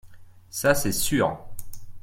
Ça 0.49 0.73
c’est 0.73 0.93
sûr 0.93 1.45